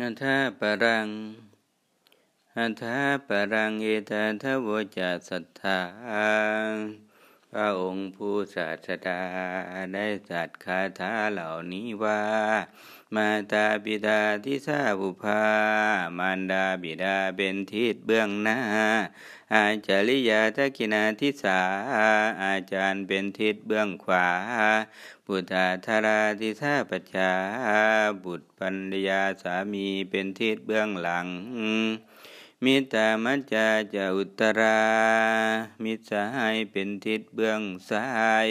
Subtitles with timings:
[0.00, 1.08] อัทาปรัง
[2.56, 5.78] อัทาปรังเอตทวจัสัทธา
[7.52, 9.22] พระองค์ผู้ศาสดา
[9.94, 12.22] ได้จัดคาถาเหล่านี้ว่า
[13.14, 15.42] มาตาบิดาทิสาบุพา
[16.18, 18.60] มารดาบิดาเป็นทิศเบื้องหน้า
[19.54, 21.60] อาจาริยาทักินาทิสา
[22.42, 24.26] อาจารย์เป็นทิศเบื้องขวา
[25.26, 27.32] บุตรธาราทิสาปัจจา
[28.24, 28.76] บุตรปัญ
[29.08, 31.26] ญาสามีเป็นทิศเบื้องหลัง
[32.64, 34.80] มิตามัจจาจะอุตรา
[35.82, 38.06] มิสหายเป็นทิศเบื้องซ้า
[38.46, 38.48] ย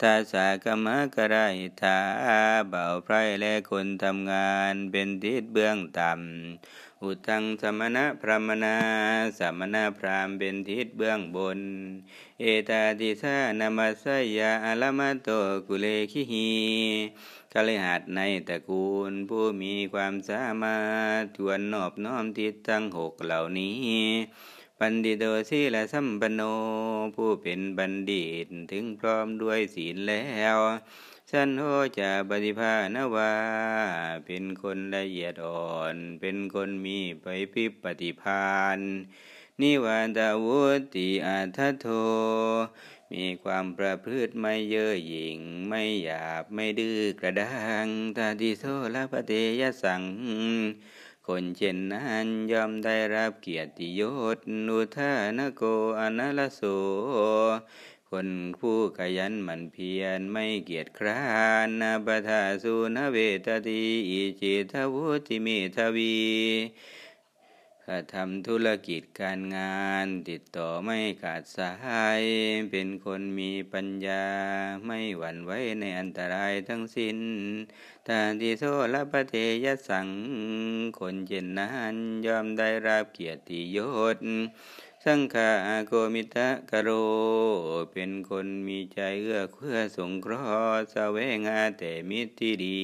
[0.00, 1.36] ทาสากมะกระไร
[1.80, 1.98] ทา
[2.68, 8.76] เบาไพรและคนทำงานเป็นทิศเบื้องต่ำ อุตังสมณะพรมนา
[9.38, 11.60] สมณะพรามเป็นทิศเบื้องบน
[12.40, 14.04] เอตาติสานามัส
[14.36, 15.28] ยาอลมะโต
[15.66, 16.48] กุเลคิหี
[17.52, 20.78] กลหัดในตระกูลผู้มีความสามา
[21.10, 23.80] รถทวนนอบน้อมทิศทั้งหกเหล่านี้
[24.84, 26.40] ปันดิโตสีละสัมปโน
[27.16, 30.24] ผู้เป็นบัณฑิตถึงพร้อมด้วยศีลแล้
[30.56, 30.58] ว
[31.30, 31.62] สันโห
[31.98, 33.32] จะปฏิภาณวา
[34.26, 38.78] เป็นคนละเอียดอ่อน เป็นคนมีไปพิปฏิพาน
[39.60, 40.60] นิวานตาวุ
[40.94, 41.86] ติอาทัโท
[43.12, 50.02] มีความประพฤติไม่เย่อหยิ่ง ไม่หยาบไม่ดื้อกระด้างตาดิโซละปะเตยสัง
[51.26, 54.00] คนเช่นนั้นย่อมได้รับเกียรติย
[54.36, 55.62] ศนุทานโก
[55.98, 56.60] อนัลโส
[58.10, 61.22] คนผู้ขยันหมั่นเพียรไม่เกียจคร้า
[61.66, 66.16] นนาปทาสุนเวตติอิจิทวุติเมทวี
[68.14, 71.72] ทำธุรกิจการงานติดต่อไม่ขาดสา
[72.20, 72.22] ย
[72.70, 74.24] เป็นคนมีปัญญา
[74.86, 77.18] ไม่หวั่นไหวในอันตรายทั้งสิ้น
[78.08, 78.62] ทานที่โซ
[78.94, 80.08] ลปเทยสัง
[80.98, 83.78] คนเช่นนั้นยอมได้รับเกียรติย
[84.16, 84.18] ศ
[85.04, 85.50] สังฆา
[85.86, 86.90] โกมิตะกโร
[87.92, 92.82] เป็นคนมีใจเอื้อเพื่อสงเคราะห์แสวงหาแต่มิตรที่ดี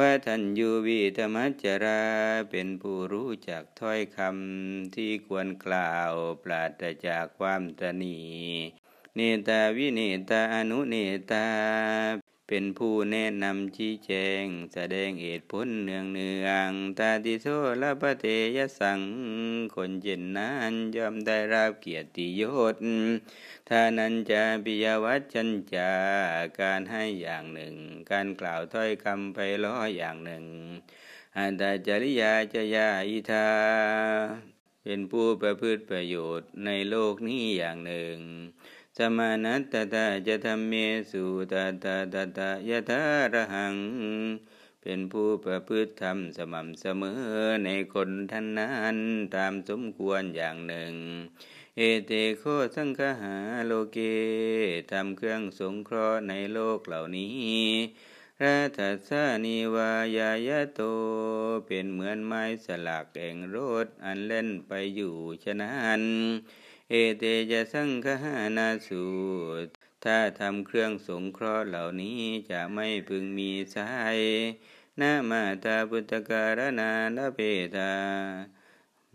[0.00, 2.02] ว่าท่านยูวีธรรมจรา
[2.50, 6.12] เป็นผู้รู้จักถ้อยคำที่ควรกล่าว
[6.42, 8.18] ปราศจากความตนี
[9.14, 10.96] เนตาวิเนตาอนุเน
[11.30, 11.46] ตา
[12.50, 14.12] เป็นผู้แนะนำชี้แจ
[14.42, 17.46] ง แสดงเหตุผลเนืองเนืองตาติโซ
[17.82, 18.26] ละปะเท
[18.56, 19.00] ยสัง
[19.74, 22.42] คนเจนนั้นย่อมได้รับเกียรติย
[22.74, 22.76] ศ
[23.68, 25.92] ถ้านันจะปิยวัจจันจา
[26.60, 27.74] การให้อย่างหนึ่ง
[28.10, 30.44] การกล่าวถ้อยคำไปล้ออย่างหนึ่ง
[31.38, 33.46] อันตาจริยาจยาอิทา
[34.88, 38.16] เป็นผู้ประพฤติประโยชน์ในโลกนี้อย่างหนึ่ง
[38.96, 39.62] สมานัต
[39.94, 40.74] ตาจะทำเม
[41.10, 43.02] สุตาตาตาตายะทา
[43.34, 43.76] ระหัง
[44.82, 47.22] เป็นผู้ประพฤติธรรมสม่ำเสมอ
[47.64, 48.98] ในคนท่านนั้น
[49.36, 50.94] ตามสมควรอย่างหนึ่ง
[51.76, 52.42] เอเตโค
[52.76, 53.36] สังคหา
[53.66, 53.98] โลเก
[54.90, 57.36] ทำเครื่องสงเคราะห์ในโลกเหล่านี้
[58.44, 60.80] รัตสานิวายายโต
[61.66, 65.14] เป็นเหมือนไม้สลักแห่งรถอันเล่นไปอยู่
[65.44, 66.02] ฉะนั้น
[66.90, 68.16] เอเตจะสังฆา
[68.56, 69.04] นาสู
[70.04, 72.20] ถ้าทำเครื่องสงเคราะห์เหล่านี้
[72.50, 74.18] จะไม่พึงมีสาย
[75.00, 77.38] นามาตาพุทธการนาลเพ
[77.76, 77.92] ตา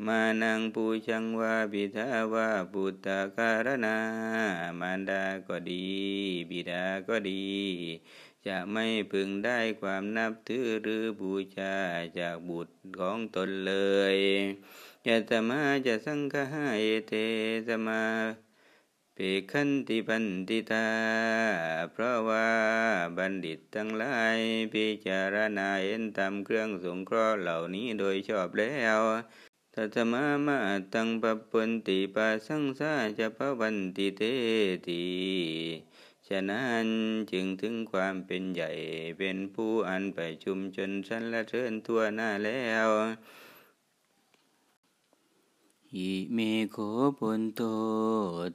[0.08, 3.98] มานังปูชังวาบิทาวาปุตตการณา
[4.80, 5.88] มารดาก็ดี
[6.50, 7.46] บิดาก็ดี
[8.48, 11.76] จะไม่พึงได้ความนับถือหรือบูชา
[12.20, 13.74] จากบุตรของตนเล
[14.16, 14.18] ย
[15.08, 16.46] ยะตมาจะสังฆา
[16.82, 17.14] เอเต
[17.68, 18.04] สมา
[19.14, 19.20] เป
[19.52, 20.88] ขันติปันติตา
[21.92, 22.50] เพราะว่า
[23.18, 24.38] บัณฑิตทั้งหลาย
[24.74, 29.02] พิจารณาเห็นตามเครื่องสงเคราะห์เหล่านี้โดยชอบแล้ว
[29.76, 30.60] ตัตมามา
[30.94, 34.22] ตังปปุนติปัสังสาจะปวันติเต
[34.88, 35.04] ติ
[36.32, 36.86] ฉะนั้น
[37.32, 38.72] จึงถึงความเป็นใหญ่
[39.20, 42.90] เป็นผู้อันไปชุมชนชั้นละเทินทั่วหน้าแล้ว
[45.96, 46.40] อิเม
[46.72, 46.78] โค
[47.18, 47.62] ปุนโต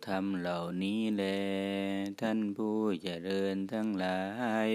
[0.07, 1.25] ทำเหล่านี้แล
[2.21, 4.21] ท่านผู้เจริญทั้งหลา
[4.69, 4.71] ย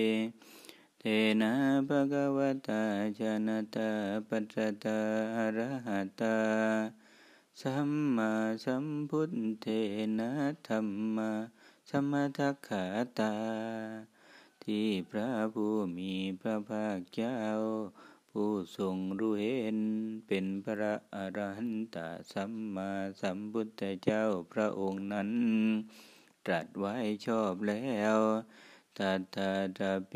[0.99, 1.03] เท
[1.41, 1.53] นะ
[1.87, 2.83] ภะคะวตา
[3.19, 3.89] ชนะตา
[4.27, 4.99] ปัจจตา
[5.35, 6.37] อรหัตา
[7.61, 8.31] สัมมา
[8.65, 9.67] สัมพุทเท
[10.19, 10.31] นะ
[10.67, 11.31] ธรรมา
[11.89, 12.85] สมทัคขา
[13.19, 13.35] ตา
[14.65, 17.39] ที่พระผู้มีพระภาคเจ้า
[18.31, 19.77] ผู้ทรงรู้เห็น
[20.27, 21.97] เป็นพระอรหันต
[22.33, 22.91] สัมมา
[23.21, 24.23] สัมพุทธเจ้า
[24.53, 25.31] พระองค์นั้น
[26.45, 26.95] ตรัสไว้
[27.25, 28.17] ชอบแล้ว
[28.97, 30.13] ตัตตาตะเป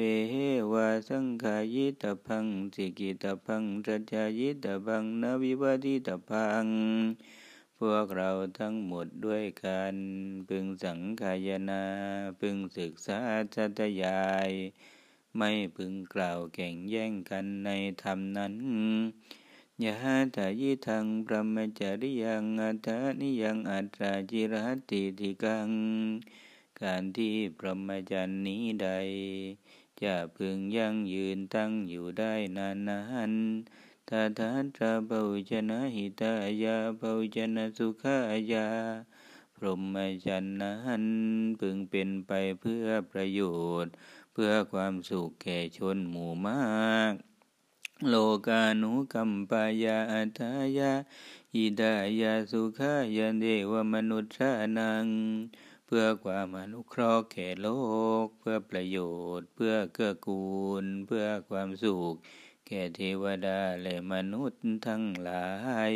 [0.71, 2.45] วะสังขายิตพัง
[2.75, 6.65] สิกิตพังสัจจายิตพังนวิวัติตพัง
[7.91, 8.29] วกเรา
[8.59, 9.95] ทั้งหมดด้วยกัน
[10.47, 11.83] พึงสังขายนา
[12.39, 13.19] พึงศึกษา
[13.55, 14.49] จัตยาย
[15.37, 17.69] ไม่พึงกล่าวแข่งแย่งกันใน
[18.03, 18.53] ธรรมนั้น
[19.83, 19.93] ยะ
[20.35, 24.55] ตายิทังพระมจริยังอัตานิยังอัตราจิร
[24.89, 25.69] ติทิกัง
[26.81, 28.89] การที่พรหมจรรย์นี้ใด
[30.03, 32.99] จะพึงยั่งยืนตั้งอยู่ได้นานนา
[33.29, 33.31] น
[34.09, 38.17] ตาทานตาเบาชนะหิตายาเบาชนะสุขา
[38.51, 38.67] ยา
[39.55, 41.05] พรหมจรรย์นั้น
[41.59, 42.31] พึงเป็นไป
[42.61, 43.41] เพื่อประโย
[43.83, 43.93] ชน์
[44.33, 47.13] เพื่อความสุขแก่ชนหมู่มาก
[48.07, 48.15] โล
[48.47, 50.91] กานุกัมปายาอัตายา
[51.55, 54.33] อิดายาสุขายาเดวมนุษย์
[54.77, 55.07] นัง
[55.87, 57.67] เพื่อความอนุเคราะห์แก่โล
[58.23, 58.97] ก เพื่อประโย
[59.37, 60.45] ชน์ เพื่อเกื้อกู
[60.83, 62.15] ล เพื่อความสุข
[62.67, 65.45] แก่เทวดาและมนุษย์ทั้งหลา
[65.91, 65.93] ย